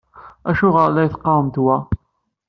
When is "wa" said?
1.63-1.75